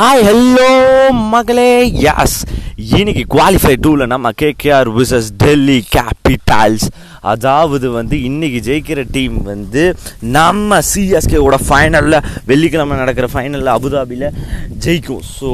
Hi 0.00 0.22
hello 0.26 0.70
மகளே. 1.34 1.70
யாஸ் 2.06 2.34
இன்னைக்கு 2.96 3.22
qualify 3.34 3.72
டூவில் 3.84 4.10
நம்ம 4.12 4.30
கேகேஆர் 4.42 4.88
விசஸ் 4.96 5.28
டெல்லி 5.42 5.76
கேபிட்டல்ஸ் 5.94 6.84
அதாவது 7.32 7.86
வந்து 7.96 8.16
இன்னைக்கு 8.28 8.58
ஜெயிக்கிற 8.68 9.02
டீம் 9.14 9.38
வந்து 9.52 9.84
நம்ம 10.36 10.80
சிஎஸ்கேவோட 10.90 11.58
ஃபைனலில் 11.66 12.18
வெள்ளிக்கிழமை 12.50 12.98
நடக்கிற 13.02 13.28
ஃபைனலில் 13.34 13.74
அபுதாபியில் 13.76 14.28
ஜெயிக்கும். 14.86 15.24
ஸோ 15.38 15.50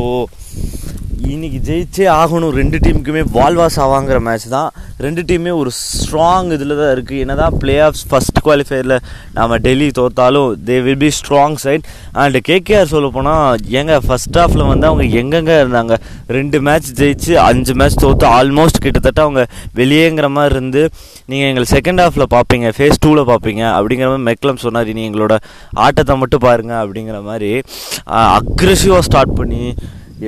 இன்றைக்கி 1.32 1.58
ஜெயிச்சே 1.68 2.06
ஆகணும். 2.20 2.54
ரெண்டு 2.60 2.76
டீமுக்குமே 2.84 3.22
வால்வாஸ் 3.38 3.80
ஆவாங்கிற 3.84 4.18
மேட்ச் 4.28 4.48
தான். 4.56 4.70
ரெண்டு 5.06 5.22
டீமே 5.28 5.52
ஒரு 5.60 5.70
ஸ்ட்ராங் 5.82 6.50
இதில் 6.56 6.80
தான் 6.80 6.92
இருக்குது 6.96 7.22
என்ன 7.24 7.36
தான் 7.42 7.56
பிளே 7.62 7.76
ஆஃப்ஸ் 7.88 8.06
ஃபஸ்ட் 8.10 8.31
குவாலிஃபயரில் 8.44 8.96
நம்ம 9.34 9.58
டெல்லி 9.66 9.88
தோத்தாலும் 9.98 10.50
they 10.68 10.76
will 10.82 11.00
be 11.02 11.10
strong 11.18 11.56
side 11.64 11.86
and 12.22 12.38
KKR 12.48 12.92
சொல்ல 12.92 13.10
போனால் 13.10 13.40
எங்க 13.80 14.00
ஃபஸ்ட் 14.06 14.38
ஹாஃபில் 14.40 14.64
வந்து 14.64 14.88
அவங்க 14.90 15.04
எங்கெங்கே 15.20 15.56
இருந்தாங்க? 15.62 15.94
ரெண்டு 16.36 16.60
மேட்ச் 16.66 16.90
ஜெயிச்சு 17.00 17.32
அஞ்சு 17.46 17.74
மேட்ச் 17.74 18.00
தோற்று 18.02 18.28
ஆல்மோஸ்ட் 18.32 18.82
கிட்டத்தட்ட 18.84 19.20
அவங்க 19.22 19.42
வெளியேங்கிற 19.76 20.28
மாதிரி 20.30 20.54
இருந்து 20.54 20.84
நீங்கள் 21.30 21.48
எங்களை 21.50 21.68
செகண்ட் 21.74 22.02
ஹாஃபில் 22.04 22.26
பார்ப்பீங்க 22.34 22.68
ஃபேஸ் 22.76 23.02
டூவில் 23.04 23.28
பார்ப்பீங்க 23.30 23.62
அப்படிங்கிற 23.76 24.08
மாதிரி 24.08 24.28
மெக்லம் 24.30 24.62
சொன்னார். 24.62 24.92
நீ 24.92 25.02
எங்களோட 25.08 25.34
ஆட்டத்தை 25.84 26.14
மட்டும் 26.22 26.44
பாருங்க 26.44 26.72
அப்படிங்கிற 26.82 27.18
மாதிரி 27.22 27.50
அக்ரெசிவாக 28.30 29.04
ஸ்டார்ட் 29.06 29.34
பண்ணி 29.34 29.64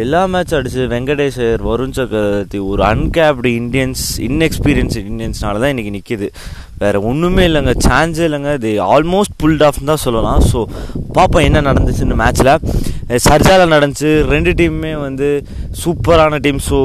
எல்லா 0.02 0.20
மேட்ச் 0.26 0.54
அடிச்சு 0.58 0.84
வெங்கடேஷர் 0.92 1.60
வருண் 1.66 1.94
சக்கரவர்த்தி 1.98 2.58
ஒரு 2.70 2.82
அன்கேப்டு 2.84 3.50
இந்தியன்ஸ் 3.58 4.02
இன்எக்ஸ்பீரியன்ஸ் 4.26 4.96
இந்தியன்ஸ்னால 5.02 5.60
தான் 5.62 5.72
இன்றைக்கி 5.74 5.92
நிற்கிது 5.96 6.28
வேறு 6.82 6.98
ஒன்றுமே 7.10 7.42
இல்லைங்க. 7.48 7.72
சான்ஸே 7.86 8.24
இல்லைங்க. 8.28 8.52
இது 8.60 8.70
ஆல்மோஸ்ட் 8.94 9.36
புல்ட் 9.42 9.64
ஆஃப் 9.68 9.80
தான் 9.92 10.04
சொல்லலாம். 10.06 10.42
ஸோ 10.50 10.60
பார்ப்போம் 11.16 11.46
என்ன 11.48 11.62
நடந்துச்சு 11.70 12.06
இந்த 12.08 12.18
மேட்ச்சில் 12.22 12.52
சர்ஜாவில் 13.26 13.74
நடந்துச்சு. 13.74 14.10
ரெண்டு 14.34 14.50
டீமுமே 14.58 14.92
வந்து 15.06 15.26
சூப்பரான 15.82 16.38
டீம் 16.44 16.60
ஸோ 16.68 16.78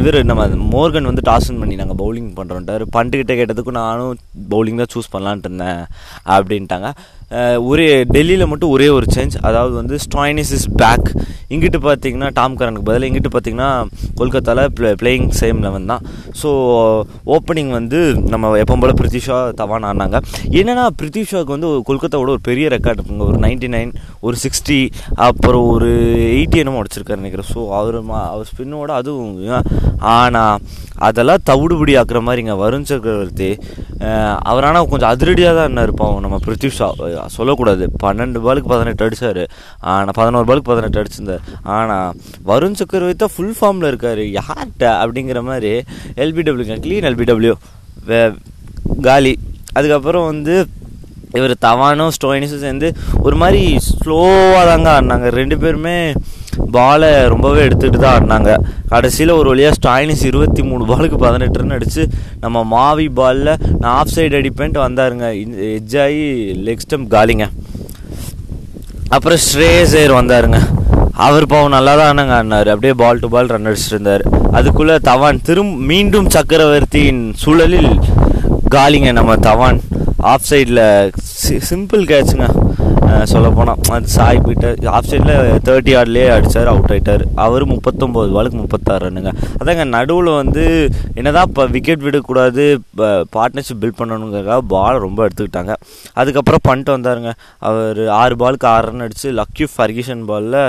இவர் 0.00 0.18
நம்ம 0.30 0.46
மோர்கன் 0.74 1.10
வந்து 1.10 1.26
டாஸ்ன் 1.30 1.60
பண்ணி 1.62 1.74
நாங்கள் 1.80 2.00
பவுலிங் 2.02 2.30
பண்ணுறோன்ட்டார் 2.38 2.84
பண்ட்டுக்கிட்ட 2.96 3.34
கேட்டதுக்கும் 3.40 3.78
நானும் 3.82 4.16
பவுலிங் 4.54 4.80
தான் 4.82 4.92
சூஸ் 4.94 5.12
பண்ணலான்ட்டு 5.14 5.50
இருந்தேன் 5.50 5.82
அப்படின்ட்டாங்க. 6.36 6.90
ஒரே 7.68 7.86
டெல்லியில் 8.14 8.48
மட்டும் 8.50 8.72
ஒரே 8.74 8.88
ஒரு 8.96 9.06
சேஞ்ச் 9.14 9.36
அதாவது 9.48 9.72
வந்து 9.78 9.96
ஸ்டாயினிஸ் 10.04 10.52
இஸ் 10.56 10.66
பேக் 10.80 11.08
இங்கிட்டு 11.54 11.78
பார்த்தீங்கன்னா 11.86 12.28
டாம் 12.36 12.56
கரனுக்கு 12.58 12.88
பதில் 12.88 13.06
இங்கிட்டு 13.08 13.30
பார்த்தீங்கன்னா 13.34 13.70
கொல்கத்தாவில் 14.18 14.70
ப்ளே 14.76 14.90
பிளேயிங் 15.00 15.26
சேம் 15.40 15.62
லெவன் 15.64 15.90
தான். 15.92 16.04
ஸோ 16.40 16.48
ஓப்பனிங் 17.36 17.72
வந்து 17.78 18.00
நம்ம 18.32 18.52
எப்போ 18.62 18.76
போல் 18.82 18.98
பிரித்திஷா 19.00 19.35
தவான் 19.60 19.88
ஆனாங்க. 19.90 20.20
என்னென்னா 20.60 20.84
பிரித்திஷாவுக்கு 21.00 21.56
வந்து 21.56 21.70
கொல்கத்தாவோட 21.88 22.32
ஒரு 22.36 22.42
பெரிய 22.50 22.68
ரெக்கார்டு 22.76 22.98
இருக்குங்க. 23.00 23.26
ஒரு 23.32 23.40
நைன்டி 23.46 23.70
நைன் 23.76 23.92
ஒரு 24.26 24.38
சிக்ஸ்டி 24.44 24.80
அப்புறம் 25.28 25.66
ஒரு 25.74 25.90
எயிட்டி 26.36 26.60
என்னமோ 26.62 26.80
அடிச்சிருக்காரு 26.82 27.22
நினைக்கிறேன். 27.22 27.50
ஸோ 27.54 27.60
அவர் 27.80 27.98
அவர் 28.32 28.50
ஸ்பின்னோட 28.52 28.90
அதுவும் 29.00 29.34
ஆனால் 30.16 30.60
அதெல்லாம் 31.06 31.42
தவிடுபடி 31.48 31.92
ஆக்குற 32.00 32.18
மாதிரிங்க. 32.26 32.52
வருண் 32.64 32.88
சக்கரவர்த்தி 32.90 33.50
அவர் 34.50 34.66
ஆனால் 34.68 34.88
கொஞ்சம் 34.92 35.12
அதிரடியாக 35.14 35.54
தான் 35.58 35.68
என்ன 35.70 35.82
இருப்பான் 35.86 36.22
நம்ம 36.24 36.36
பிரித்திஷா 36.46 36.88
சொல்லக்கூடாது. 37.36 37.84
பன்னெண்டு 38.04 38.40
பாலுக்கு 38.46 38.72
பதினெட்டு 38.72 39.04
அடித்தார் 39.06 39.42
ஆனால் 39.92 40.16
பதினோரு 40.18 40.46
பாலுக்கு 40.50 40.70
பதினெட்டு 40.72 41.00
அடிச்சிருந்தார். 41.02 41.44
ஆனால் 41.76 42.12
வருண் 42.50 42.78
சக்கரவர்த்தி 42.80 43.22
தான் 43.24 43.34
ஃபுல் 43.36 43.56
ஃபார்மில் 43.58 43.90
இருக்கார். 43.92 44.22
யார்கிட்ட? 44.38 44.84
அப்படிங்கிற 45.04 45.42
மாதிரி 45.50 45.72
எல்பிடபிள்யூங்க 46.24 46.78
க்ளீன் 46.86 47.08
எல்பிடபிள்யூ 47.10 47.54
வே 48.10 48.20
காலி. 49.08 49.34
அதுக்கப்புறம் 49.78 50.26
வந்து 50.32 50.54
இவர் 51.38 51.54
தவானும் 51.64 52.14
ஸ்டோயினிஸும் 52.16 52.64
சேர்ந்து 52.64 52.88
ஒரு 53.26 53.36
மாதிரி 53.40 53.62
ஸ்லோவாக 53.86 54.64
தாங்க 54.70 54.88
ஆடினாங்க. 54.96 55.28
ரெண்டு 55.40 55.56
பேருமே 55.62 55.96
பாலை 56.76 57.10
ரொம்பவே 57.32 57.60
எடுத்துகிட்டு 57.66 57.98
தான் 58.02 58.14
ஆடினாங்க. 58.16 58.52
கடைசியில் 58.92 59.32
ஒரு 59.38 59.48
வழியாக 59.52 59.76
ஸ்டாயினிஸ் 59.78 60.24
இருபத்தி 60.30 60.62
மூணு 60.68 60.84
பாலுக்கு 60.90 61.18
பதினெட்டு 61.24 61.60
ரன் 61.60 61.74
அடித்து 61.76 62.02
நம்ம 62.44 62.62
மாவி 62.74 63.06
பாலில் 63.18 63.52
நான் 63.80 63.92
ஆஃப் 63.98 64.14
சைடு 64.14 64.38
அடிப்பேன்ட்டு 64.40 64.84
வந்தாருங்க. 64.86 65.28
எட்ஜ் 65.76 65.98
லெக் 66.68 66.84
ஸ்டம்ப் 66.86 67.12
காலிங்க. 67.16 67.46
அப்புறம் 69.16 69.42
ஸ்ரேசேர் 69.48 70.18
வந்தாருங்க. 70.20 70.60
அவர் 71.26 71.50
பாவம் 71.50 71.74
நல்லா 71.76 71.92
தான் 71.98 72.10
ஆனாங்க 72.12 72.34
ஆடினார். 72.38 72.70
அப்படியே 72.72 72.94
பால் 73.02 73.22
டு 73.22 73.28
பால் 73.34 73.52
ரன் 73.54 73.68
அடிச்சிட்டு 73.68 73.96
இருந்தார். 73.96 74.24
அதுக்குள்ளே 74.58 74.96
தவான் 75.10 75.44
திரும் 75.48 75.74
மீண்டும் 75.90 76.28
சக்கரவர்த்தியின் 76.36 77.22
சூழலில் 77.42 77.92
காலிங்க 78.74 79.10
நம்ம 79.16 79.32
தவான். 79.46 79.78
ஆஃப் 80.30 80.46
சைடில் 80.48 80.80
சி 81.40 81.54
சிம்பிள் 81.68 82.02
கேட்சுங்க 82.12 82.46
சொல்ல 83.32 83.48
போனால் 83.56 83.82
அது 83.96 84.08
சாய் 84.14 84.40
போயிட்டார். 84.44 84.78
ஆஃப் 84.96 85.08
சைடில் 85.10 85.60
தேர்ட்டி 85.66 85.92
ஆர்ட்லேயே 85.98 86.28
அடித்தார் 86.36 86.70
அவுட் 86.72 86.90
ஆகிட்டார் 86.94 87.24
அவர் 87.44 87.64
முப்பத்தொம்போது 87.72 88.34
பாலுக்கு 88.36 88.58
முப்பத்தாறு 88.62 89.02
ரன்னுங்க. 89.06 89.32
அதாங்க 89.60 89.84
நடுவில் 89.94 90.30
வந்து 90.40 90.64
என்னதான் 91.18 91.48
இப்போ 91.50 91.64
விக்கெட் 91.76 92.04
விடக்கூடாது 92.06 92.64
பார்ட்னர்ஷிப் 93.36 93.80
பில்ட் 93.82 94.00
பண்ணணுங்கிறக்காக 94.00 94.60
பால் 94.74 95.02
ரொம்ப 95.06 95.28
எடுத்துக்கிட்டாங்க. 95.28 95.74
அதுக்கப்புறம் 96.22 96.66
பண்ணிட்டு 96.68 96.96
வந்தாருங்க. 96.96 97.32
அவர் 97.70 98.00
ஆறு 98.20 98.36
பாலுக்கு 98.42 98.68
ஆறு 98.74 98.88
ரன் 98.90 99.06
அடித்து 99.06 99.30
லக்யூ 99.40 99.68
ஃபர்கிஷன் 99.76 100.24
பாலில் 100.30 100.60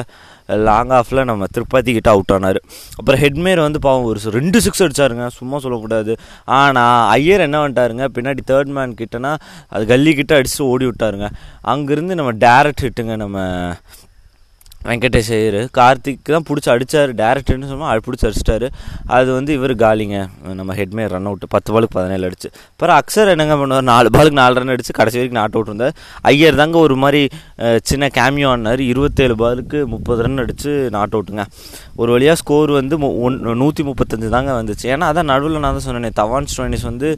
லாங் 0.67 0.93
ஆஃபில் 0.99 1.23
நம்ம 1.29 1.45
திருப்பதி 1.55 1.93
கிட்ட 1.97 2.09
அவுட் 2.15 2.33
ஆனார். 2.35 2.59
அப்புறம் 2.99 3.21
ஹெட்மேர் 3.23 3.61
வந்து 3.65 3.79
பாவம் 3.79 4.07
ஒரு 4.11 4.19
ரெண்டு 4.37 4.61
சிக்ஸ் 4.65 4.83
அடிச்சாருங்க. 4.83 5.27
சும்மா 5.39 5.59
சொல்லக்கூடாது. 5.65 6.15
ஆனால் 6.59 7.07
ஐயர் 7.17 7.45
என்ன 7.47 7.57
பண்ணிட்டாருங்க 7.61 8.07
பின்னாடி 8.17 8.43
தேர்ட் 8.51 8.73
மேன் 8.77 8.97
கிட்டனா 9.01 9.33
அது 9.67 9.85
கல்லி 9.93 10.13
கிட்ட 10.19 10.41
அடிச்சு 10.41 10.61
ஓடி 10.73 10.87
விட்டாருங்க 10.89 11.29
அங்கேருந்து 11.73 12.19
நம்ம 12.19 12.33
டேரக்ட் 12.45 12.85
ஹிட்டுங்க 12.87 13.15
நம்ம 13.23 13.47
வெங்கடேஷ் 14.85 15.29
ஐயர் 15.35 15.57
கார்த்திக் 15.77 16.29
தான் 16.33 16.45
பிடிச்சி 16.47 16.69
அடித்தார் 16.73 17.11
டேரக்டர்னு 17.21 17.69
சொன்னால் 17.71 18.03
பிடிச்சி 18.05 18.25
அடிச்சிட்டாரு. 18.27 18.67
அது 19.17 19.29
வந்து 19.38 19.51
இவர் 19.57 19.73
காலிங்க. 19.81 20.17
நம்ம 20.59 20.75
ஹெட்மே 20.79 21.05
ரன் 21.13 21.27
அவுட் 21.29 21.45
பத்து 21.55 21.69
பாலுக்கு 21.73 21.95
பதினேழு 21.97 22.27
அடிச்சு. 22.27 22.49
அப்புறம் 22.73 22.97
அக்சர் 22.99 23.31
என்னங்க 23.33 23.55
பண்ணுவார்? 23.61 23.88
நாலு 23.91 24.09
பாலுக்கு 24.15 24.39
நாலு 24.41 24.55
ரன் 24.59 24.73
அடிச்சு 24.75 24.93
கடைசி 24.99 25.17
வரைக்கும் 25.19 25.39
நாட் 25.41 25.55
அவுட் 25.57 25.71
இருந்தார். 25.71 25.95
ஐயர் 26.31 26.59
தாங்க 26.61 26.77
ஒரு 26.88 26.97
மாதிரி 27.03 27.21
சின்ன 27.91 28.09
கேமியோ 28.19 28.51
ஆனார். 28.53 28.83
இருபத்தேழு 28.91 29.35
பாலுக்கு 29.43 29.81
முப்பது 29.95 30.23
ரன் 30.27 30.43
அடித்து 30.43 30.71
நாட் 30.97 31.17
அவுட்டுங்க 31.17 31.45
ஒரு 32.01 32.09
வழியாக 32.15 32.38
ஸ்கோர் 32.44 32.73
வந்து 32.79 32.95
ஒன் 33.27 33.38
நூற்றி 33.63 33.83
முப்பத்தஞ்சு 33.89 34.29
தாங்க 34.38 34.51
வந்துச்சு. 34.59 34.88
ஏன்னா 34.94 35.11
அதான் 35.11 35.29
நடுவில் 35.33 35.63
நான் 35.65 35.77
தான் 35.79 35.88
சொன்னேன் 35.88 36.17
தவான் 36.21 36.49
ஸ்டோனிஸ் 36.53 36.88
வந்து 36.91 37.11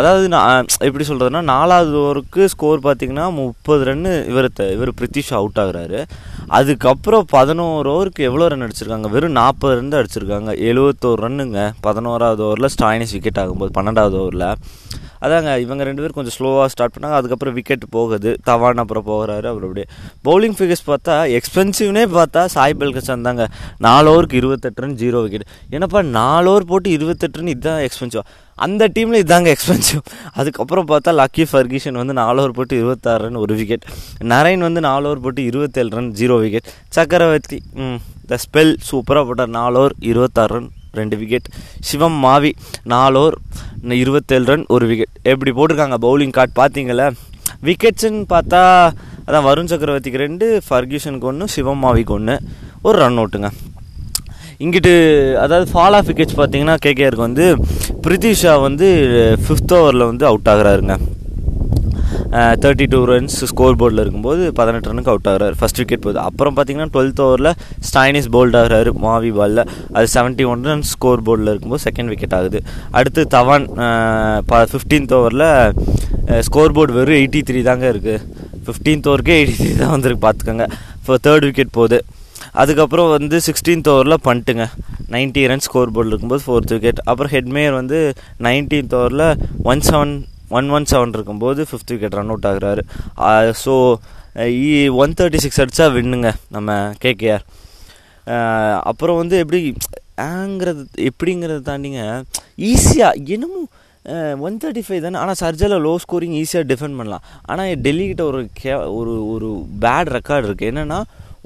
அதாவது 0.00 0.26
நான் 0.36 0.68
எப்படி 0.88 1.06
சொல்கிறதுனா 1.12 1.44
நாலாவது 1.54 1.96
ஓவருக்கு 2.04 2.42
ஸ்கோர் 2.56 2.86
பார்த்தீங்கன்னா 2.88 3.28
முப்பது 3.40 3.82
ரன்னு 3.90 4.12
இவர் 4.32 4.50
இவர் 4.76 4.96
பிரித்திஷ் 5.00 5.34
அவுட் 5.40 5.62
ஆகுறாரு. 5.64 6.00
அதுக்கப்புறம் 6.46 7.24
பதினோரு 7.28 7.88
ஓவருக்கு 7.94 8.28
எவ்வளோ 8.28 8.48
ரன் 8.48 8.66
அடிச்சிருக்காங்க? 8.66 9.10
வெறும் 9.10 9.32
நாற்பது 9.32 9.74
ரன் 9.74 9.88
தான் 9.88 10.02
அடிச்சிருக்காங்க. 10.02 10.52
எழுபத்தோரு 10.68 11.22
ரன்னுங்க. 11.26 11.72
பதினோராவது 11.80 12.42
ஓவரில் 12.44 12.72
ஸ்டாயினிஸ் 12.76 13.12
விக்கெட் 13.12 13.40
ஆகும்போது 13.44 13.72
பன்னெண்டாவது 13.78 14.18
ஓவரில். 14.22 14.54
அதாங்க 15.24 15.50
இவங்க 15.60 15.82
ரெண்டு 15.84 16.00
பேரும் 16.02 16.16
கொஞ்சம் 16.18 16.36
ஸ்லோவாக 16.38 16.66
ஸ்டார்ட் 16.66 16.94
பண்ணாங்க. 16.94 17.16
அதுக்கப்புறம் 17.20 17.54
விக்கெட் 17.54 17.84
போகுது. 17.90 18.30
தவான் 18.46 18.80
அப்புறம் 18.82 19.06
போகிறாரு 19.06 19.48
அப்புறம் 19.50 19.68
அப்படியே. 19.68 19.86
பவுலிங் 20.28 20.56
ஃபிகர்ஸ் 20.58 20.86
பார்த்தா 20.86 21.38
எக்ஸ்பென்சிவ்னே 21.38 22.04
பார்த்தா 22.18 22.44
சாய் 22.44 22.74
பெல்கசன் 22.78 23.26
தாங்க. 23.28 23.46
நாலு 23.78 24.08
ஓவருக்கு 24.12 24.32
இருபத்தெட்டு 24.32 24.82
ரன் 24.82 24.96
ஜீரோ 25.02 25.20
விக்கெட் 25.22 25.46
என்னப்பா 25.70 26.02
நாலு 26.02 26.50
ஓவர் 26.50 26.64
போட்டு 26.64 26.90
இருபத்தெட்டு 26.90 27.38
ரன் 27.38 27.52
இதுதான் 27.54 27.82
எக்ஸ்பென்சிவ் 27.88 28.26
அந்த 28.58 28.88
டீமில் 28.96 29.20
இதாங்க 29.22 29.48
எக்ஸ்பென்சிவ் 29.54 30.02
அதுக்கப்புறம் 30.38 30.88
பார்த்தா 30.90 31.12
லக்கி 31.20 31.44
ஃபர்கிஷன் 31.50 31.98
வந்து 32.00 32.14
நாலு 32.20 32.40
ஓவர் 32.42 32.56
போட்டு 32.58 32.74
இருபத்தாறு 32.80 33.22
ரன் 33.24 33.40
ஒரு 33.42 33.54
விக்கெட் 33.60 33.86
நரேன் 34.32 34.64
வந்து 34.66 34.80
நாலு 34.88 35.06
ஓவர் 35.08 35.22
போட்டு 35.24 35.42
இருபத்தேழு 35.50 35.90
ரன் 35.96 36.12
ஜீரோ 36.20 36.36
விக்கெட் 36.44 36.68
சக்கரவர்த்தி 36.96 37.58
த 38.30 38.38
ஸ்பெல் 38.44 38.72
சூப்பராக 38.88 39.24
போட்டார். 39.28 39.52
நாலு 39.58 39.78
ஓவர் 39.80 39.94
இருபத்தாறு 40.10 40.52
ரன் 40.56 40.68
ரெண்டு 40.98 41.16
விக்கெட் 41.20 41.48
சிவம் 41.88 42.18
மாவி 42.24 42.52
நாலு 42.92 43.18
ஓவர் 43.22 43.36
இருபத்தேழு 44.02 44.46
ரன் 44.52 44.66
ஒரு 44.74 44.86
விக்கெட் 44.90 45.14
எப்படி 45.32 45.52
போட்டிருக்காங்க 45.58 45.98
பவுலிங் 46.06 46.34
கார்ட் 46.38 46.58
பார்த்தீங்களா? 46.60 47.08
விக்கெட்ஸுன்னு 47.68 48.24
பார்த்தா 48.34 48.60
அதான் 49.26 49.46
வருண் 49.48 49.70
சக்கரவர்த்திக்கு 49.72 50.24
ரெண்டு 50.26 50.46
ஃபர்கியூஷனுக்கு 50.68 51.28
ஒன்று 51.30 51.52
சிவம் 51.54 51.82
மாவிக்கு 51.84 52.14
ஒன்று 52.18 52.34
ஒரு 52.86 52.96
ரன் 53.02 53.20
அவுட்டுங்க 53.20 53.50
இங்கிட்டு 54.64 54.92
அதாவது 55.44 55.66
ஃபால் 55.72 55.96
ஆஃப் 55.98 56.08
விக்கெட்ஸ் 56.10 56.38
பார்த்தீங்கன்னா 56.42 56.76
கேகேஆருக்கு 56.86 57.28
வந்து 57.28 57.46
பிரித்திஷா 58.04 58.54
வந்து 58.68 58.88
ஃபிஃப்த் 59.46 59.74
ஓவரில் 59.78 60.08
வந்து 60.10 60.24
அவுட் 60.30 60.50
ஆகிறாருங்க. 60.52 60.96
தேர்ட்டி 62.62 62.86
டூ 62.92 62.98
ரன்ஸ் 63.10 63.36
ஸ்கோர் 63.50 63.76
போர்டில் 63.80 64.02
இருக்கும்போது 64.02 64.42
பதினெட்டு 64.58 64.90
ரனுக்கு 64.90 65.10
அவுட் 65.12 65.28
ஆகிறார். 65.30 65.54
ஃபஸ்ட் 65.60 65.80
விக்கெட் 65.80 66.04
போகுது. 66.04 66.18
அப்புறம் 66.28 66.54
பார்த்தீங்கன்னா 66.56 66.88
டுவெல்த் 66.94 67.20
ஓவரில் 67.24 67.50
ஸ்டைனிஸ் 67.88 68.28
போல்ட் 68.34 68.56
ஆகிறாரு 68.60 68.90
மாவி 69.04 69.30
பாலில் 69.38 69.62
அது 69.96 70.06
செவன்ட்டி 70.14 70.44
ஒன் 70.52 70.62
ரன்ஸ் 70.68 70.92
ஸ்கோர் 70.94 71.24
போர்டில் 71.26 71.50
இருக்கும்போது 71.52 71.84
செகண்ட் 71.88 72.12
விக்கெட் 72.12 72.36
ஆகுது. 72.38 72.60
அடுத்து 73.00 73.24
தவான் 73.36 73.66
ஃபிஃப்டீன்த் 74.72 75.14
ஓவரில் 75.18 75.46
ஸ்கோர் 76.48 76.76
போர்டு 76.78 76.96
வெறும் 76.98 77.18
எயிட்டி 77.20 77.42
த்ரீ 77.50 77.62
தாங்க 77.70 77.86
இருக்குது 77.94 78.18
ஃபிஃப்டீன்த் 78.66 79.08
ஓவருக்கே 79.10 79.36
எயிட்டி 79.40 79.56
த்ரீ 79.60 79.72
தான் 79.84 79.94
வந்துருக்கு 79.96 80.24
பார்த்துக்கோங்க. 80.26 80.66
இப்போ 81.00 81.16
தேர்ட் 81.26 81.46
விக்கெட் 81.48 81.76
போகுது. 81.78 82.00
அதுக்கப்புறம் 82.60 83.08
வந்து 83.16 83.36
சிக்ஸ்டீன்த் 83.46 83.90
ஓவரில் 83.92 84.22
பண்ணிட்டுங்க 84.26 84.64
நைன்ட்டி 85.14 85.42
ரன் 85.50 85.64
ஸ்கோர் 85.66 85.92
போர்டில் 85.96 86.12
இருக்கும்போது 86.12 86.44
ஃபோர்த் 86.46 86.72
விக்கெட் 86.74 87.00
அப்புறம் 87.10 87.32
ஹெட்மேயர் 87.36 87.78
வந்து 87.80 87.98
நைன்டீன்த் 88.46 88.96
ஓவரில் 88.98 89.26
one 89.72 89.82
seven 89.88 90.14
one 90.58 90.68
one 90.76 90.88
seven 90.92 91.14
இருக்கும்போது 91.16 91.60
ஃபிஃப்த் 91.68 91.92
விக்கெட் 91.94 92.16
ரன் 92.18 92.32
அவுட் 92.32 92.48
ஆகுறாரு. 92.50 92.82
ஸோ 93.64 93.74
ஒன் 95.02 95.14
தேர்ட்டி 95.18 95.40
சிக்ஸ் 95.44 95.60
அடித்தா 95.62 95.86
வின்னுங்க 95.96 96.30
நம்ம 96.56 96.76
கேகேஆர் 97.04 97.44
அப்புறம் 98.90 99.18
வந்து 99.22 99.36
எப்படி 99.44 99.60
ஆங்கிறது 100.32 100.82
எப்படிங்கிறத 101.10 101.62
தாண்டிங்க 101.70 102.02
ஈஸியாக 102.72 103.32
என்னமோ 103.36 103.62
ஒன் 104.46 104.56
தேர்ட்டி 104.62 104.82
ஃபைவ் 104.86 105.02
தானே. 105.06 105.18
ஆனால் 105.22 105.38
சர்ஜரில் 105.42 105.82
லோ 105.86 105.94
ஸ்கோரிங் 106.04 106.36
ஈஸியாக 106.42 106.68
டிஃபெண்ட் 106.70 106.98
பண்ணலாம். 107.00 107.24
ஆனால் 107.50 107.74
டெல்லிக்கிட்ட 107.86 108.24
ஒரு 108.30 108.40
கே 108.60 108.72
ஒரு 109.00 109.14
ஒரு 109.34 109.48
பேட் 109.84 110.10
ரெக்கார்டு 110.18 110.46
இருக்குது 110.48 110.70
என்னென்னா 110.72 111.00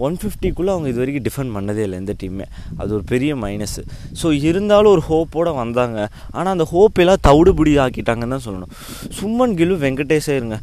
ஒன் 0.05 0.17
ஃபிஃப்டிக்குள்ளே 0.21 0.71
அவங்க 0.75 0.89
இது 0.93 1.01
வரைக்கும் 1.03 1.25
டிஃபெண்ட் 1.27 1.53
பண்ணதே 1.57 1.83
இல்லை 1.87 1.99
எந்த 2.03 2.15
டீமே 2.23 2.47
அது 2.81 2.91
ஒரு 2.97 3.05
பெரிய 3.13 3.33
மைனஸ் 3.45 3.79
ஸோ 4.21 4.27
இருந்தாலும் 4.49 4.93
ஒரு 4.97 5.03
ஹோப்போடு 5.11 5.53
வந்தாங்க. 5.61 5.99
ஆனால் 6.37 6.53
அந்த 6.55 6.67
ஹோப் 6.73 6.99
எல்லாம் 7.03 7.23
தவிடுபடி 7.29 7.73
ஆக்கிட்டாங்கன்னு 7.85 8.35
தான் 8.37 8.45
சொல்லணும். 8.49 8.73
சும்மன் 9.19 9.55
கில்லு 9.61 9.77
வெங்கடேஷே 9.85 10.35
இருங்க. 10.41 10.59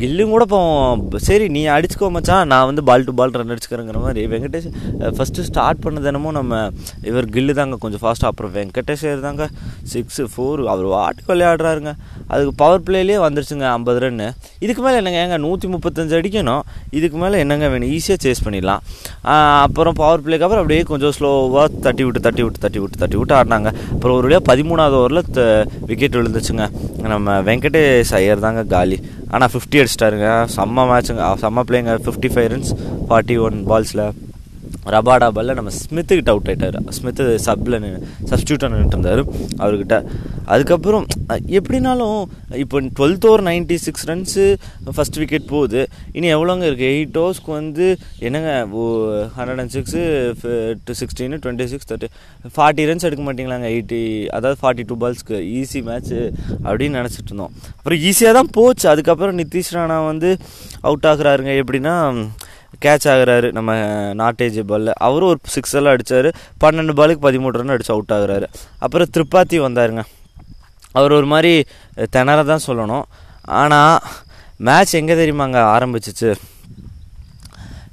கில்லும் 0.00 0.32
கூட 0.34 0.44
இப்போ 0.48 1.20
சரி 1.28 1.46
நீ 1.56 1.62
அடிச்சுக்கோ 1.76 2.08
மச்சான். 2.16 2.48
நான் 2.52 2.66
வந்து 2.70 2.84
பால் 2.88 3.06
டு 3.08 3.14
பால் 3.20 3.34
ரன் 3.38 3.52
அடிச்சுக்கிறேங்கிற 3.54 4.00
மாதிரி. 4.06 4.22
வெங்கடேஷ் 4.32 4.68
ஃபஸ்ட்டு 5.18 5.46
ஸ்டார்ட் 5.50 5.82
பண்ணது 5.86 6.10
என்னமோ 6.12 6.32
நம்ம 6.38 6.60
இவர் 7.10 7.28
கில்லு 7.36 7.54
தாங்க 7.60 7.78
கொஞ்சம் 7.84 8.02
ஃபாஸ்ட்டாக 8.04 8.32
அப்புறம் 8.32 8.54
வெங்கடேஷ் 8.58 9.06
தாங்க. 9.28 9.46
சிக்ஸு 9.94 10.26
ஃபோர் 10.34 10.64
அவர் 10.74 10.88
வாட்டுக்கு 10.96 11.32
விளையாடுறாருங்க. 11.34 11.94
அதுக்கு 12.32 12.54
பவர் 12.64 12.84
பிளேலேயே 12.88 13.20
வந்துருச்சுங்க 13.26 13.66
ஐம்பது 13.76 14.00
ரன்னு 14.06 14.28
இதுக்கு 14.64 14.82
மேலே 14.84 14.98
என்னங்க? 15.00 15.22
ஏங்க 15.24 15.38
நூற்றி 15.46 15.66
முப்பத்தஞ்சு 15.76 16.14
அடிக்கணும். 16.20 16.62
இதுக்கு 16.98 17.16
மேலே 17.24 17.42
என்னங்க 17.44 17.66
வேணும்? 17.74 17.90
ஈஸியாக 17.96 18.20
சேஸ் 18.24 18.44
பண்ணிடலாம். 18.46 18.82
அப்புறம் 19.66 19.96
பவர் 20.02 20.24
பிளேக்கு 20.26 20.46
அப்புறம் 20.46 20.62
அப்படியே 20.64 20.82
கொஞ்சம் 20.92 21.14
ஸ்லோவாக 21.18 21.66
தட்டி 21.86 22.04
விட்டு 22.06 22.24
தட்டி 22.26 22.42
விட்டு 22.46 22.62
தட்டி 22.64 22.82
விட்டு 22.82 23.02
தட்டி 23.02 23.18
விட்டு 23.20 23.36
ஆடினாங்க. 23.38 23.72
அப்புறம் 23.94 24.16
ஒரு 24.18 24.26
வழியாக 24.28 24.46
பதிமூணாவது 24.50 24.98
ஓவரில் 25.00 25.22
விக்கெட் 25.90 26.18
விழுந்துச்சுங்க. 26.18 26.66
நம்ம 27.14 27.38
வெங்கடேஷ் 27.48 28.14
ஐயர் 28.20 28.44
தாங்க 28.46 28.64
காலி. 28.74 28.98
ஆனால் 29.34 29.50
ஃபிஃப்டி 29.54 29.80
அடிச்சிட்டாருங்க. 29.82 30.28
செம்ம 30.56 30.86
மேட்சுங்க 30.90 31.32
செம்ம 31.44 31.64
பிளேங்க 31.70 31.98
fifty 32.06 32.30
five 32.34 32.48
runs 32.54 32.72
forty 33.08 33.36
one 33.46 33.58
பால்ஸில் 33.72 34.04
Rabada 34.94 35.28
பாலில் 35.36 35.56
நம்ம 35.58 35.70
ஸ்மித்துக்கிட்ட 35.80 36.30
அவுட் 36.32 36.48
ஆகிட்டார் 36.52 36.78
ஸ்மித்து 36.98 37.24
சப்பில் 37.46 37.76
சப்ஸ்டியூட்டாக 38.30 38.68
நின்றுட்டு 38.72 38.96
இருந்தார் 38.96 39.22
அவர்கிட்ட. 39.64 39.96
அதுக்கப்புறம் 40.54 41.04
எப்படினாலும் 41.58 42.18
இப்போ 42.62 42.80
twelfth 42.98 43.26
over 43.28 43.44
ninety 43.48 43.76
six 43.84 44.04
runs 44.10 44.44
first 44.96 45.18
wicket 45.22 45.46
போகுது. 45.52 45.82
இனி 46.18 46.28
எவ்வளோங்க 46.36 46.64
இருக்குது 46.70 46.90
எயிட் 46.96 47.18
ஓவர்ஸ்க்கு 47.22 47.52
வந்து 47.60 47.86
என்னங்க 48.26 48.50
hundred 49.36 49.62
and 49.64 49.74
six 49.76 50.02
two 50.86 50.94
sixteen 51.00 51.40
twenty 51.44 51.68
six 51.72 51.88
thirty 51.92 52.10
forty 52.56 52.88
runs 52.90 53.06
எடுக்க 53.10 53.24
மாட்டிங்களாங்க? 53.28 53.68
எயிட்டி 53.74 54.02
அதாவது 54.38 54.58
ஃபார்ட்டி 54.62 54.86
டூ 54.90 54.96
பால்ஸ்க்கு 55.04 55.38
ஈஸி 55.60 55.82
மேட்ச்சு 55.90 56.20
அப்படின்னு 56.68 56.98
நினச்சிட்டு 57.00 57.30
இருந்தோம். 57.32 57.54
அப்புறம் 57.78 58.02
ஈஸியாக 58.10 58.34
தான் 58.40 58.52
போச்சு. 58.58 58.86
அதுக்கப்புறம் 58.94 59.38
நிதிஷ் 59.42 59.74
ராணா 59.78 59.98
வந்து 60.10 60.32
அவுட் 60.88 61.08
ஆகுறாருங்க. 61.12 61.52
எப்படின்னா 61.62 61.96
கேட்ச் 62.84 63.08
ஆகுறாரு. 63.12 63.52
நம்ம 63.52 63.74
நாட்டேஜ் 64.14 64.60
பாலில் 64.60 64.92
அவரும் 65.06 65.28
ஒரு 65.28 65.38
சிக்ஸ் 65.54 65.74
எல்லாம் 65.74 65.92
அடித்தார் 65.92 66.28
பன்னெண்டு 66.64 66.96
பாலுக்கு 67.00 67.24
பதிமூணு 67.26 67.58
ரன் 67.60 67.74
அடிச்சு 67.76 67.94
அவுட் 67.96 68.14
ஆகுறாரு. 68.16 68.46
அப்புறம் 68.78 69.12
திரிபாத்தி 69.16 69.58
வந்தாருங்க. 69.66 70.04
அவர் 70.92 71.12
ஒரு 71.12 71.26
மாதிரி 71.26 71.64
திணற 72.10 72.42
தான் 72.44 72.66
சொல்லணும். 72.66 73.06
ஆனால் 73.42 74.00
மேட்ச் 74.56 74.94
எங்கே 74.94 75.14
தெரியுமாங்க 75.14 75.60
ஆரம்பிச்சிச்சு? 75.76 76.34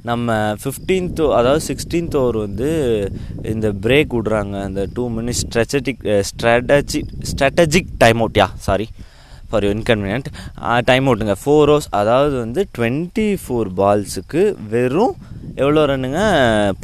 நம்ம 0.01 0.35
ஃபிஃப்டீன்த் 0.61 1.21
அதாவது 1.37 1.65
சிக்ஸ்டீன்த் 1.69 2.15
ஓவர் 2.15 2.37
வந்து 2.37 2.69
இந்த 3.43 3.67
பிரேக் 3.81 4.13
விட்றாங்க. 4.17 4.65
இந்த 4.67 4.87
two 4.93 5.03
minutes 5.17 5.43
strategic 5.45 6.23
strategy 6.29 7.01
strategic 7.31 7.91
time 7.97 8.21
அவுட்யா 8.21 8.47
sorry 8.55 8.87
for 9.51 9.67
inconvenient 9.73 10.29
time 10.89 11.07
அவுட்டுங்க 11.07 11.35
ஃபோர் 11.43 11.71
ஓவர்ஸ் 11.73 11.89
அதாவது 12.01 12.35
வந்து 12.45 12.63
டுவெண்ட்டி 12.77 13.27
ஃபோர் 13.43 13.69
பால்ஸுக்கு 13.81 14.43
வெறும் 14.73 15.15
எவ்வளோ 15.63 15.81
ரன்னுங்க 15.91 16.19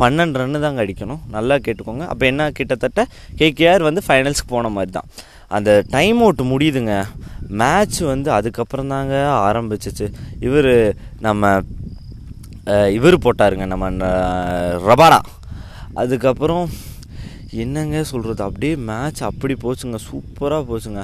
பன்னெண்டு 0.01 0.39
ரன்னு 0.39 0.59
தாங்க 0.63 0.83
அடிக்கணும். 0.83 1.21
நல்லா 1.35 1.55
கேட்டுக்கோங்க. 1.65 2.05
அப்போ 2.11 2.23
என்ன 2.31 2.47
கிட்டத்தட்ட 2.57 3.01
கேகேஆர் 3.41 3.87
வந்து 3.87 4.01
ஃபைனல்ஸ்க்கு 4.07 4.53
போன 4.55 4.69
மாதிரி 4.77 4.91
தான். 4.97 5.07
அந்த 5.57 5.69
டைம் 5.95 6.19
அவுட் 6.23 6.41
முடியுதுங்க. 6.53 6.95
மேட்ச் 7.61 7.99
வந்து 8.13 8.29
அதுக்கப்புறம் 8.37 8.91
தாங்க 8.93 9.15
ஆரம்பிச்சிச்சு. 9.47 10.07
இவர் 10.47 10.71
நம்ம 11.27 11.61
இவர் 12.97 13.15
போட்டாருங்க 13.25 13.65
நம்ம 13.73 13.89
ரபாடா 14.89 15.19
அதுக்கப்புறம் 16.01 16.65
என்னங்க 17.63 17.97
சொல்கிறது 18.11 18.41
அப்படியே 18.47 18.73
மேட்ச் 18.89 19.21
அப்படி 19.29 19.53
போச்சுங்க. 19.63 19.99
சூப்பராக 20.09 20.63
போச்சுங்க. 20.71 21.03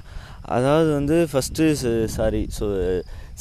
அதாவது 0.56 0.90
வந்து 1.00 1.18
first 1.32 1.66
sorry 2.16 2.42
so 2.58 2.66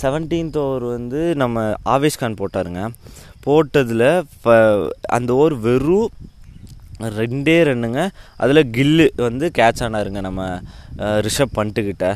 seventeenth 0.03 0.59
over 0.65 0.85
வந்து 0.97 1.21
நம்ம 1.43 1.65
ஆவேஷ் 1.95 2.21
கான் 2.21 2.41
போட்டாருங்க. 2.41 2.83
போட்டதில் 3.47 4.07
அந்த 5.17 5.31
ஓவர் 5.41 5.57
வெறும் 5.67 6.11
ரெண்டே 7.19 7.57
ரன்னுங்க. 7.69 8.01
அதில் 8.43 8.71
கில்லு 8.77 9.07
வந்து 9.29 9.47
கேட்ச் 9.59 9.83
ஆனாருங்க 9.87 10.21
நம்ம 10.29 10.43
ரிஷப் 11.27 11.57
பண்ணிட்டுக்கிட்ட 11.59 12.09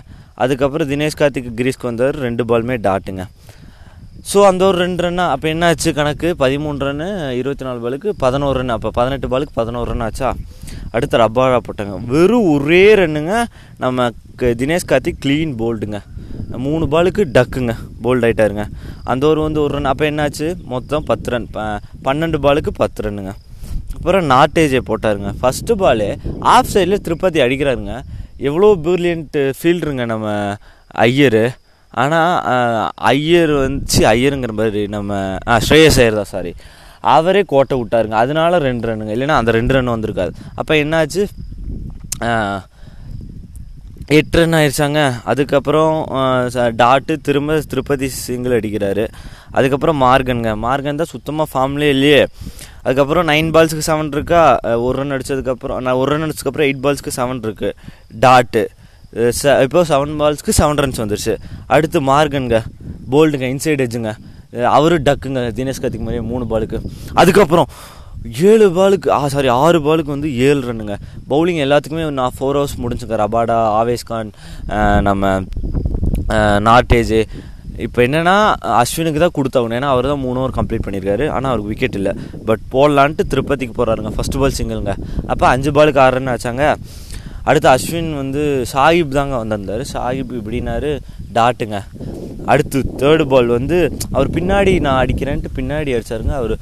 அதுக்கப்புறம் 0.45 0.91
தினேஷ் 0.93 1.21
கார்த்திக் 1.21 1.57
கிரீஸ்க்கு 1.61 1.91
வந்தவர் 1.91 2.19
ரெண்டு 2.27 2.45
பாலுமே 2.51 2.77
டாட்டுங்க 2.89 3.25
ஸோ 4.31 4.39
அந்த 4.49 4.63
ஒரு 4.69 4.79
ரெண்டு 4.85 5.03
ரன்னா 5.05 5.25
அப்போ 5.33 5.47
என்ன 5.53 5.67
ஆச்சு 5.71 5.91
கணக்கு? 5.99 6.29
பதிமூணு 6.43 6.85
ரன்னு 6.87 7.09
இருபத்தி 7.41 7.65
நாலு 7.67 7.79
பாலுக்கு 7.85 8.11
பதினோரு 8.23 8.57
ரன் 8.61 8.75
அப்போ 8.77 8.91
பதினெட்டு 8.99 9.27
பாலுக்கு 9.33 9.55
பதினோரு 9.61 9.89
ரன் 9.93 10.05
ஆச்சா? 10.07 10.31
அடுத்து 10.95 11.21
ரப்பாரா 11.23 11.59
போட்டாங்க. 11.67 11.97
வெறும் 12.13 12.49
ஒரே 12.55 12.85
ரன்னுங்க 13.01 13.35
நம்ம 13.85 14.09
தினேஷ் 14.61 14.89
கார்த்திக் 14.93 15.21
க்ளீன் 15.25 15.53
போல்டுங்க 15.63 16.01
மூணு 16.65 16.85
பாலுக்கு 16.95 17.23
டக்குங்க 17.37 17.73
போல்ட் 18.05 18.25
ஆகிட்டாருங்க 18.27 18.65
அந்த 19.13 19.23
ஒரு 19.33 19.41
வந்து 19.47 19.61
ஒரு 19.65 19.73
ரன் 19.77 19.91
அப்போ 19.93 20.05
என்னாச்சு? 20.11 20.49
மொத்தம் 20.73 21.07
பத்து 21.11 21.31
ரன் 21.35 21.49
பன்னெண்டு 22.07 22.41
பாலுக்கு 22.47 22.73
பத்து 22.83 23.05
ரன்னுங்க 23.07 23.35
அப்புறம் 23.97 24.27
நாட்டேஜே 24.33 24.81
போட்டாருங்க. 24.89 25.31
ஃபஸ்ட்டு 25.41 25.77
பாலு 25.83 26.09
ஆஃப் 26.55 26.73
சைடில் 26.73 27.05
திருப்பதி 27.07 27.39
அடிக்கிறாருங்க. 27.45 27.95
எவ்வளோ 28.49 28.69
பிரில்லியன்ட்டு 28.87 29.43
ஃபீல்டுங்க 29.59 30.05
நம்ம 30.13 30.35
ஐயரு. 31.07 31.45
ஆனால் 32.03 32.33
ஐயர் 33.13 33.53
வந்துச்சு 33.65 34.01
ஐயருங்கிற 34.15 34.55
மாதிரி 34.61 34.83
நம்ம 34.97 35.21
ஆ 35.53 35.57
ஸ்ரேயஸ் 35.67 35.99
ஐயர் 36.03 36.21
தான் 36.21 36.33
சாரி 36.35 36.53
அவரே 37.15 37.43
கோட்டை 37.51 37.75
விட்டாருங்க. 37.81 38.17
அதனால 38.25 38.59
ரெண்டு 38.69 38.87
ரன்னுங்க. 38.89 39.13
இல்லைன்னா 39.17 39.37
அந்த 39.41 39.51
ரெண்டு 39.57 39.75
ரன் 39.75 39.93
வந்திருக்காது. 39.95 40.33
அப்போ 40.61 40.73
என்னாச்சு? 40.85 41.25
எட்டு 44.17 44.39
ரன் 44.39 44.57
ஆயிடுச்சாங்க 44.59 45.01
அதுக்கப்புறம் 45.31 45.95
டாட்டு 46.81 47.15
திரும்ப 47.29 47.59
திருப்பதி 47.73 48.09
சிங்கிள் 48.25 48.57
அடிக்கிறாரு. 48.59 49.05
அதுக்கப்புறம் 49.59 49.99
மார்கனுங்க. 50.05 50.53
மார்கன் 50.67 51.01
தான் 51.01 51.13
சுத்தமாக 51.15 51.51
ஃபார்ம்லேயே 51.53 51.95
இல்லையே. 51.97 52.23
அதுக்கப்புறம் 52.85 53.29
நைன் 53.31 53.53
பால்ஸுக்கு 53.55 53.89
செவன் 53.91 54.13
இருக்கா? 54.17 54.43
ஒரு 54.87 54.95
ரன் 55.01 55.15
அடித்ததுக்கப்புறம் 55.17 55.81
நான் 55.87 56.01
ஒரு 56.03 56.11
ரன் 56.13 56.27
அடிச்சதுக்கப்புறம் 56.27 56.69
எயிட் 56.69 56.85
பால்ஸ்க்கு 56.87 57.17
செவன் 57.21 57.45
இருக்குது 57.47 57.77
டாட்டு. 58.25 58.65
ச 59.41 59.53
இப்போ 59.67 59.81
செவன் 59.91 60.17
பால்ஸ்க்கு 60.21 60.53
செவன் 60.61 60.81
ரன்ஸ் 60.83 61.01
வந்துருச்சு. 61.03 61.35
அடுத்து 61.75 61.99
மார்கனுங்க 62.11 62.59
போல்டுங்க 63.13 63.47
இன்சைட் 63.55 63.83
எஜ்ஜுங்க 63.85 64.13
அவரும் 64.77 65.05
டக்குங்க 65.07 65.41
தினேஷ் 65.59 65.81
கார்த்திக் 65.83 66.05
மாதிரியே 66.07 66.25
மூணு 66.33 66.45
பாலுக்கு 66.53 66.79
அதுக்கப்புறம் 67.21 67.69
ஏழு 68.51 68.67
பாலுக்கு 68.77 69.09
ஆ 69.17 69.21
சாரி 69.35 69.49
ஆறு 69.63 69.79
பாலுக்கு 69.87 70.15
வந்து 70.15 70.29
ஏழு 70.47 70.61
ரன்னுங்க 70.69 70.95
பவுலிங் 71.33 71.61
எல்லாத்துக்குமே 71.65 72.07
நான் 72.21 72.35
ஃபோர் 72.37 72.57
ஹவர்ஸ் 72.59 72.77
முடிஞ்சுங்க. 72.85 73.17
ரபாடா 73.25 73.59
ஆவேஸ் 73.81 74.07
கான் 74.11 74.33
நம்ம 75.09 75.33
நாட்டேஜ் 76.69 77.19
இப்போ 77.85 78.01
என்னென்னா 78.07 78.37
அஸ்வினுக்கு 78.81 79.21
தான் 79.23 79.35
கொடுத்தாகணும் 79.39 79.79
ஏன்னா 79.79 79.91
அவர் 79.95 80.07
தான் 80.11 80.23
மூணு 80.27 80.39
ஓவர் 80.43 80.55
கம்ப்ளீட் 80.59 80.85
பண்ணியிருக்காரு. 80.85 81.25
ஆனால் 81.37 81.51
அவருக்கு 81.51 81.73
விக்கெட் 81.73 81.99
இல்லை. 82.01 82.13
பட் 82.49 82.63
போடலான்ட்டு 82.75 83.27
திருப்பதிக்கு 83.33 83.75
போகிறாருங்க 83.81 84.13
ஃபஸ்ட் 84.17 84.39
பால் 84.43 84.57
சிங்கிளுங்க 84.59 84.95
அப்போ 85.33 85.47
அஞ்சு 85.55 85.73
பாலுக்கு 85.79 86.01
ஆறு 86.05 86.17
ரன் 86.19 86.33
ஆச்சாங்க. 86.35 86.65
அடுத்து 87.49 87.69
அஸ்வின் 87.73 88.11
வந்து 88.21 88.43
சாஹிப் 88.73 89.17
தாங்க 89.17 89.35
வந்திருந்தார். 89.43 89.83
சாஹிப் 89.95 90.33
இப்படின்னாரு 90.39 90.91
டாட்டுங்க. 91.37 91.79
அடுத்து 92.53 92.79
தேர்டு 93.01 93.25
பால் 93.33 93.49
வந்து 93.57 93.79
அவர் 94.17 94.29
பின்னாடி 94.37 94.73
நான் 94.87 95.01
அடிக்கிறேன்ட்டு 95.05 95.51
பின்னாடி 95.59 95.91
அடிச்சாருங்க. 95.97 96.35
அவர் 96.41 96.55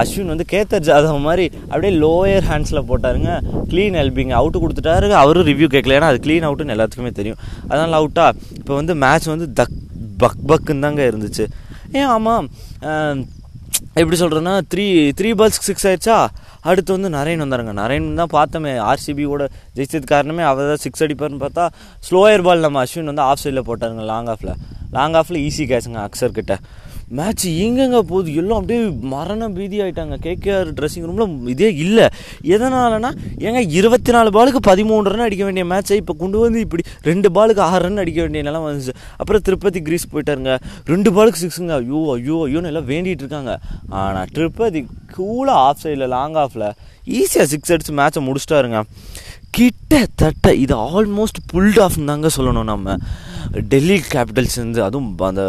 அஸ்வின் 0.00 0.32
வந்து 0.32 0.46
கேத்தர் 0.52 0.84
ஜாதவ் 0.88 1.20
மாதிரி 1.28 1.46
அப்படியே 1.68 1.92
லோயர் 2.04 2.48
ஹேண்ட்ஸில் 2.50 2.86
போட்டாருங்க. 2.90 3.30
க்ளீன் 3.70 3.98
எல்பிங்க 4.02 4.34
அவுட்டு 4.40 4.62
கொடுத்துட்டாரு 4.64 5.10
அவரும் 5.22 5.48
ரிவ்யூ 5.50 5.68
கேட்கல. 5.74 5.96
ஏன்னா 5.98 6.10
அது 6.12 6.22
க்ளீன் 6.26 6.46
அவுட்டுன்னு 6.48 6.76
எல்லாத்துக்குமே 6.76 7.12
தெரியும். 7.20 7.40
அதனால் 7.70 7.98
அவுட்டா 8.00 8.26
இப்போ 8.60 8.74
வந்து 8.80 8.94
மேட்ச் 9.04 9.32
வந்து 9.34 9.48
தக் 9.60 9.78
பக் 10.22 10.44
பக்குன்னு 10.50 10.84
தாங்க 10.86 11.02
இருந்துச்சு. 11.10 11.46
ஏன் 11.98 12.10
ஆமாம் 12.16 12.46
எப்படி 14.00 14.16
சொல்கிறேன்னா 14.20 14.54
த்ரீ 14.72 14.84
த்ரீ 15.18 15.28
பால்ஸ்க்கு 15.38 15.68
சிக்ஸ் 15.70 15.86
ஆயிடுச்சா? 15.88 16.16
அடுத்து 16.70 16.90
வந்து 16.96 17.10
நரேன் 17.16 17.42
வந்தாருங்க. 17.44 17.72
நரேன் 17.82 18.06
தான் 18.20 18.32
பார்த்தோமே 18.36 18.72
ஆர்சிபியோட 18.90 19.42
ஜெயிச்சது 19.76 20.06
காரணமே 20.14 20.44
அவர் 20.50 20.70
தான் 20.72 20.82
சிக்ஸ் 20.84 21.04
அடிப்பார்னு 21.06 21.42
பார்த்தா 21.44 21.64
ஸ்லோயர் 22.08 22.44
பால் 22.48 22.64
நம்ம 22.66 22.82
அஸ்வின் 22.84 23.10
வந்து 23.12 23.24
ஆஃப் 23.30 23.42
சைடில் 23.44 23.66
போட்டாருங்க 23.68 24.04
லாங் 24.12 24.30
ஆஃபில் 24.34 24.52
லாங் 24.96 25.16
ஆஃபில் 25.20 25.40
ஈஸி 25.46 25.66
கேட்சுங்க 25.72 26.00
அக்சர் 26.08 26.36
கிட்ட. 26.38 26.54
மேட்ச் 27.18 27.44
எங்கெங்க 27.64 27.98
போகுது. 28.10 28.34
எல்லாம் 28.40 28.58
அப்படியே 28.60 28.82
மரண 29.14 29.48
பீதி 29.56 29.76
ஆகிட்டாங்க 29.84 30.16
கேகேஆர் 30.26 30.70
ட்ரெஸ்ஸிங் 30.78 31.06
ரூமில் 31.08 31.50
இதே 31.54 31.68
இல்லை. 31.84 32.06
எதனாலனா 32.54 33.10
ஏங்க 33.46 33.62
இருபத்தி 33.78 34.12
நாலு 34.16 34.30
பாலுக்கு 34.36 34.62
பதிமூணு 34.70 35.12
ரன் 35.12 35.24
அடிக்க 35.26 35.44
வேண்டிய 35.48 35.66
மேட்ச்சை 35.72 35.98
இப்போ 36.02 36.16
கொண்டு 36.22 36.38
வந்து 36.44 36.60
இப்படி 36.66 36.84
ரெண்டு 37.10 37.30
பாலுக்கு 37.38 37.62
ஆறு 37.68 37.82
ரன் 37.86 38.02
அடிக்க 38.04 38.20
வேண்டிய 38.24 38.42
நிலம் 38.48 38.66
வந்துச்சு. 38.68 38.94
அப்புறம் 39.20 39.44
திருப்பதி 39.48 39.82
கிரீஸ் 39.88 40.10
போயிட்டாருங்க. 40.14 40.54
ரெண்டு 40.92 41.12
பாலுக்கு 41.18 41.42
சிக்ஸுங்க 41.44 41.74
ஐயோ 41.80 42.00
ஐயோ 42.16 42.38
ஐயோன்னு 42.46 42.70
எல்லாம் 42.72 42.88
வேண்டிகிட்டு 42.92 43.24
இருக்காங்க. 43.26 43.54
ஆனால் 44.02 44.32
திருப்பதி 44.38 44.82
கூலாக 45.16 45.64
ஆஃப் 45.68 45.82
சைடில் 45.84 46.12
லாங் 46.16 46.38
ஆஃபில் 46.44 46.68
ஈஸியாக 47.20 47.46
சிக்ஸ் 47.52 47.72
அடித்து 47.74 47.94
மேட்சை 48.00 48.20
முடிச்சிட்டாருங்க. 48.28 48.80
கிட்டத்தட்ட 49.56 50.54
இது 50.62 50.74
ஆல்மோஸ்ட் 50.74 51.40
புல்ட் 51.52 51.80
ஆஃப் 51.84 51.98
தாங்க 52.06 52.28
சொல்லணும் 52.36 52.70
நம்ம. 52.70 52.96
டெல்லி 53.72 53.98
கேபிட்டல்ஸ் 54.14 54.56
வந்து 54.62 54.80
அதுவும் 54.82 55.10
அந்த 55.30 55.44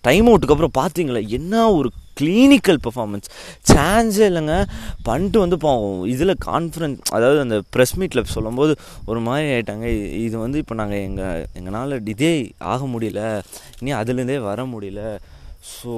டைம் 0.00 0.28
அவுட்டுக்கு 0.28 0.54
அப்புறம் 0.56 0.76
பார்த்தீங்களா 0.80 1.22
என்ன 1.38 1.72
ஒரு 1.78 1.88
கிளினிக்கல் 2.20 2.78
பெர்ஃபார்மன்ஸ் 2.84 3.26
சான்ஸே 3.72 4.26
இல்லைங்க. 4.30 4.54
பண்ணிட்டு 5.02 5.38
வந்து 5.44 5.56
பாவம் 5.64 6.04
இதில் 6.12 6.34
கான்ஃபரன்ஸ் 6.46 7.00
அதாவது 7.16 7.40
அந்த 7.40 7.56
ப்ரெஸ் 7.74 7.94
மீட்டில் 8.00 8.32
சொல்லும்போது 8.34 8.72
ஒரு 9.04 9.20
மாதிரி 9.20 9.48
ஆகிட்டாங்க 9.54 9.88
இது 10.26 10.36
வந்து 10.38 10.60
இப்போ 10.62 10.74
நாங்கள் 10.74 11.04
எங்கள் 11.08 11.44
எங்களால் 11.60 11.96
இதே 12.14 12.32
ஆக 12.72 12.86
முடியல. 12.94 13.22
இனி 13.80 13.92
அதுலேருந்தே 14.00 14.38
வர 14.50 14.64
முடியல. 14.74 15.02
ஸோ 15.74 15.92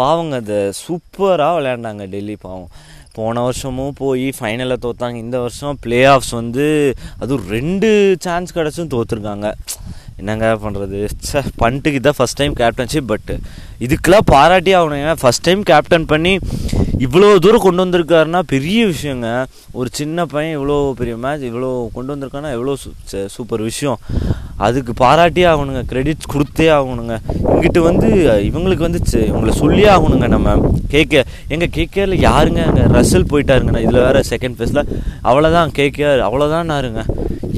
பாவங்க 0.00 0.36
அதை 0.42 0.58
சூப்பராக 0.84 1.56
விளையாண்டாங்க 1.58 2.04
டெல்லி 2.14 2.36
பாவம். 2.46 2.70
போன 3.18 3.42
வருஷமும் 3.46 3.96
போய் 4.02 4.26
ஃபைனலில் 4.38 4.82
தோற்றாங்க 4.84 5.18
இந்த 5.26 5.38
வருஷம் 5.44 5.78
ப்ளே 5.84 5.98
ஆஃப்ஸ் 6.14 6.32
வந்து 6.40 6.66
அதுவும் 7.22 7.46
ரெண்டு 7.56 7.90
சான்ஸ் 8.26 8.56
கிடச்சும் 8.58 8.92
தோற்றுருக்காங்க 8.94 9.48
என்னங்க 10.20 10.48
பண்ணுறது 10.64 10.98
சார் 11.30 11.48
பண்ணிட்டுக்கு 11.62 12.00
இதான் 12.00 12.18
ஃபஸ்ட் 12.18 12.40
டைம் 12.40 12.54
கேப்டன்ஷிப் 12.62 13.08
பட் 13.12 13.30
இதுக்கெல்லாம் 13.84 14.26
பாராட்டி 14.34 14.72
ஏன்னா 15.00 15.16
ஃபஸ்ட் 15.22 15.46
டைம் 15.48 15.62
கேப்டன் 15.72 16.10
பண்ணி 16.12 16.34
இவ்வளோ 17.04 17.28
தூரம் 17.44 17.64
கொண்டு 17.64 17.82
வந்திருக்காருன்னா 17.84 18.40
பெரிய 18.52 18.80
விஷயங்க. 18.92 19.28
ஒரு 19.78 19.88
சின்ன 19.98 20.26
பையன் 20.32 20.54
இவ்வளோ 20.58 20.76
பெரிய 21.00 21.14
மேட்ச் 21.24 21.46
இவ்வளோ 21.50 21.70
கொண்டு 21.96 22.12
வந்திருக்கான்னா 22.14 22.50
எவ்வளோ 22.56 22.74
சூப்பர் 23.36 23.64
விஷயம். 23.70 23.98
அதுக்கு 24.66 24.92
பாராட்டியே 25.04 25.46
ஆகணுங்க. 25.52 25.82
கிரெடிட்ஸ் 25.90 26.30
கொடுத்தே 26.32 26.66
ஆகணுங்க. 26.78 27.14
இங்கிட்டு 27.54 27.80
வந்து 27.88 28.08
இவங்களுக்கு 28.48 28.86
வந்து 28.86 29.00
இவங்களை 29.30 29.54
சொல்லியே 29.62 29.88
ஆகணுங்க 29.96 30.28
நம்ம. 30.34 30.56
கேகே 30.94 31.22
எங்கள் 31.54 31.72
கேகேல 31.76 32.18
யாருங்க? 32.28 32.62
அங்கே 32.68 32.84
ரசல் 32.96 33.30
போயிட்டாருங்கண்ணா. 33.32 33.84
இதில் 33.86 34.04
வேறு 34.06 34.22
செகண்ட் 34.32 34.58
ஃபேஸில் 34.58 34.82
அவ்வளோதான் 35.28 35.74
கேகேஆர் 35.78 36.26
அவ்வளோதான்னாருங்க 36.28 37.02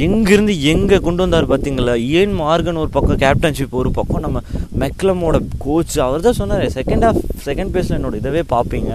எங்கேருந்து 0.04 0.54
எங்கே 0.72 0.96
கொண்டு 1.04 1.22
வந்தார் 1.24 1.50
பார்த்தீங்களா 1.50 1.92
ஏன் 2.20 2.32
மார்கன் 2.40 2.80
ஒரு 2.82 2.90
பக்கம் 2.96 3.20
கேப்டன்ஷிப் 3.24 3.76
ஒரு 3.82 3.90
பக்கம். 3.90 4.24
நம்ம 4.26 4.40
மெக்லமோட 4.82 5.36
கோச் 5.58 5.98
அவர் 6.06 6.24
தான் 6.26 6.38
சொன்னார் 6.40 6.64
செகண்ட் 6.78 7.06
ஹாஃப் 7.08 7.22
செகண்ட் 7.46 7.72
பேஸில் 7.76 7.96
என்னோட 7.98 8.16
இதவே 8.22 8.42
பார்ப்பீங்க 8.54 8.90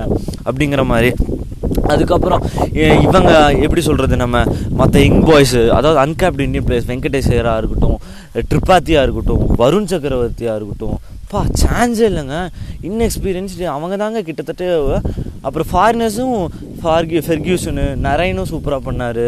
அப்படிங்கிற 0.48 0.86
மாதிரி. 0.92 1.12
அதுக்கப்புறம் 1.94 2.44
இவங்க 3.06 3.32
எப்படி 3.66 3.82
சொல்கிறது 3.88 4.16
நம்ம 4.24 4.44
மற்ற 4.80 4.96
யங் 5.06 5.24
பாய்ஸு 5.30 5.62
அதாவது 5.78 6.00
அன்கேப்டு 6.04 6.46
இந்தியன் 6.48 6.68
பிளேயர்ஸ் 6.68 6.90
வெங்கடேஸ்வரா 6.92 7.54
இருக்கட்டும் 7.62 7.98
ட்ரிபாத்தியாக 8.52 9.06
இருக்கட்டும் 9.06 9.44
வருண் 9.62 9.90
சக்கரவர்த்தியாக 9.94 10.60
இருக்கட்டும் 10.60 11.00
பா 11.32 11.42
சான்ஸே 11.62 12.06
இல்லைங்க. 12.12 12.38
இன்எக்ஸ்பீரியன்ஸ்டு 12.88 13.68
அவங்க 13.74 13.96
தாங்க 14.02 14.22
கிட்டத்தட்ட 14.28 14.64
அப்புறம் 15.48 15.70
ஃபாரினர்ஸும் 15.72 16.40
ஃபார்கி 16.82 17.20
ஃபெர்கியூசனு 17.28 17.86
நரைனும் 18.06 18.50
சூப்பராக 18.52 18.82
பண்ணார். 18.88 19.26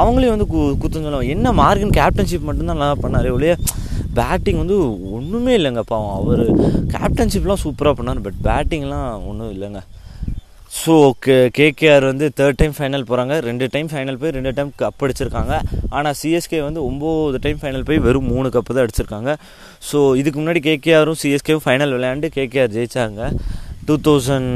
அவங்களையும் 0.00 0.34
வந்து 0.34 0.46
கு 0.52 0.60
குத்தம் 0.82 1.04
சொல்லுவாங்க 1.06 1.34
என்ன 1.36 1.52
மார்கன் 1.60 1.96
கேப்டன்ஷிப் 1.98 2.46
மட்டும்தான் 2.48 2.80
நல்லா 2.82 2.98
பண்ணார் 3.04 3.28
ஒழிய 3.36 3.54
பேட்டிங் 4.18 4.60
வந்து 4.62 4.76
ஒன்றுமே 5.16 5.52
இல்லைங்க 5.58 5.82
பாவம். 5.92 6.14
அவர் 6.20 6.44
கேப்டன்ஷிப்லாம் 6.94 7.62
சூப்பராக 7.64 7.94
பண்ணார் 7.98 8.24
பட் 8.28 8.40
பேட்டிங்லாம் 8.48 9.10
ஒன்றும் 9.30 9.52
இல்லைங்க. 9.56 9.82
ஸோ 10.82 10.94
கே 11.24 11.34
கேகேஆர் 11.56 12.04
வந்து 12.10 12.26
தேர்ட் 12.38 12.58
டைம் 12.60 12.74
ஃபைனல் 12.76 13.04
போகிறாங்க 13.08 13.34
ரெண்டு 13.46 13.64
டைம் 13.74 13.88
ஃபைனல் 13.90 14.16
போய் 14.20 14.32
ரெண்டு 14.36 14.50
டைம் 14.56 14.70
கப் 14.80 15.02
அடிச்சிருக்காங்க. 15.04 15.54
ஆனால் 15.96 16.16
சிஎஸ்கே 16.20 16.60
வந்து 16.66 16.80
ஒம்பது 16.88 17.38
டைம் 17.44 17.58
ஃபைனல் 17.62 17.84
போய் 17.88 18.00
வெறும் 18.06 18.28
மூணு 18.32 18.48
கப்பு 18.54 18.74
தான் 18.76 18.84
அடிச்சிருக்காங்க. 18.86 19.32
ஸோ 19.88 19.98
இதுக்கு 20.20 20.38
முன்னாடி 20.40 20.62
கேகேஆரும் 20.68 21.18
சிஎஸ்கேவும் 21.22 21.64
ஃபைனல் 21.66 21.94
விளையாண்டு 21.96 22.30
கேகேஆர் 22.38 22.72
ஜெயிச்சாங்க. 22.76 23.30
டூ 23.86 23.94
தௌசண்ட் 24.08 24.50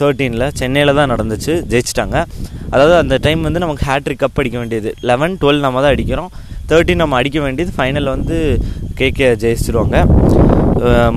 தேர்ட்டீனில் 0.00 0.46
சென்னையில் 0.60 0.96
தான் 1.00 1.12
நடந்துச்சு 1.14 1.52
ஜெயிச்சிட்டாங்க. 1.72 2.16
அதாவது 2.72 2.96
அந்த 3.02 3.18
டைம் 3.26 3.42
வந்து 3.48 3.64
நமக்கு 3.66 3.84
ஹேட்ரிக் 3.90 4.22
கப் 4.24 4.40
அடிக்க 4.42 4.58
வேண்டியது. 4.62 4.92
லெவன் 5.10 5.36
டுவெல் 5.42 5.64
நம்ம 5.66 5.82
தான் 5.84 5.94
அடிக்கிறோம். 5.96 6.32
தேர்ட்டின் 6.70 7.02
நம்ம 7.04 7.16
அடிக்க 7.22 7.38
வேண்டியது. 7.46 7.72
ஃபைனலில் 7.78 8.14
வந்து 8.16 8.38
கேகேஆர் 9.00 9.40
ஜெயிச்சிருவாங்க. 9.44 9.98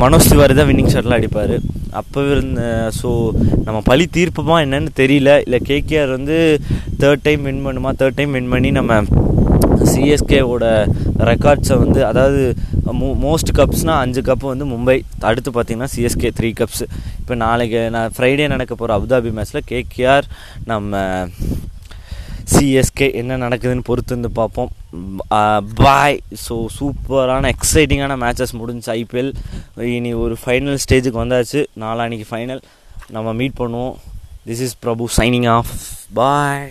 மனோஜ் 0.03 0.29
திவாரி 0.33 0.55
தான் 0.61 0.69
வின்னிங் 0.71 0.93
ஷாட்லாம் 0.95 1.19
அடிப்பார். 1.21 1.57
அப்போ 2.01 2.21
இருந்த 2.33 2.61
ஸோ 2.99 3.09
நம்ம 3.67 3.77
பழி 3.89 4.05
தீர்ப்போமா 4.17 4.57
என்னன்னு 4.65 4.91
தெரியல. 5.01 5.31
இல்லை 5.45 5.59
கேகேஆர் 5.69 6.15
வந்து 6.17 6.37
தேர்ட் 7.01 7.25
டைம் 7.27 7.43
வின் 7.47 7.65
பண்ணுமா? 7.67 7.91
தேர்ட் 8.01 8.19
டைம் 8.19 8.35
வின் 8.37 8.51
பண்ணி 8.53 8.71
நம்ம 8.79 8.99
சிஎஸ்கேவோட 9.93 10.65
ரெக்கார்ட்ஸை 11.31 11.75
வந்து 11.83 11.99
அதாவது 12.11 12.41
மோ 12.99 13.07
மோஸ்ட் 13.23 13.51
கப்ஸ்னால் 13.57 14.01
அஞ்சு 14.03 14.21
கப்பு 14.27 14.45
வந்து 14.51 14.65
மும்பை 14.71 14.95
அடுத்து 15.29 15.49
பார்த்திங்கன்னா 15.55 15.89
சிஎஸ்கே 15.93 16.29
த்ரீ 16.37 16.49
கப்ஸ் 16.59 16.83
இப்போ 17.21 17.35
நாளைக்கு 17.43 17.81
நான் 17.95 18.13
ஃப்ரைடே 18.15 18.45
நடக்க 18.53 18.73
போகிற 18.75 18.95
அபுதாபி 18.97 19.31
மேட்ச்சில் 19.37 19.67
கேகேஆர் 19.71 20.27
நம்ம 20.71 20.91
சிஎஸ்கே 22.53 23.07
என்ன 23.21 23.37
நடக்குதுன்னு 23.43 23.87
பொறுத்து 23.89 24.15
வந்து 24.15 24.31
பார்ப்போம். 24.39 24.71
பாய் 25.81 26.17
ஸோ 26.45 26.55
சூப்பரான 26.77 27.51
எக்ஸைட்டிங்கான 27.55 28.17
மேட்சஸ் 28.23 28.53
முடிஞ்சு 28.61 28.89
ஐபிஎல் 28.93 29.31
இனி 29.95 30.13
ஒரு 30.23 30.37
ஃபைனல் 30.45 30.81
ஸ்டேஜுக்கு 30.85 31.23
வந்தாச்சு. 31.23 31.61
நாளானிக்கு 31.83 32.27
ஃபைனல் 32.31 32.61
நம்ம 33.17 33.33
மீட் 33.41 33.59
பண்ணுவோம். 33.61 33.95
This 34.49 34.63
is 34.67 34.75
Prabhu 34.85 35.05
signing 35.17 35.47
off 35.57 35.71
bye 36.21 36.67